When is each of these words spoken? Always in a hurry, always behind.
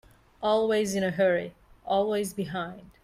Always 0.41 0.95
in 0.95 1.03
a 1.03 1.11
hurry, 1.11 1.53
always 1.85 2.33
behind. 2.33 2.89